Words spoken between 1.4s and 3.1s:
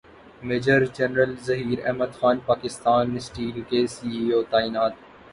Zaheer Ahmed Khan Pakistan